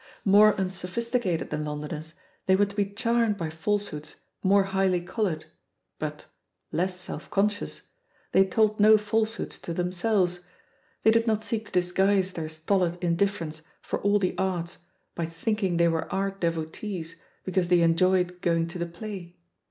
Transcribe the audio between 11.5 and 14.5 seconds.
to disguise their stolid indifference for all the